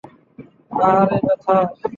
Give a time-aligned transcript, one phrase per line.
[0.77, 1.65] আহারে, ব্র্যায!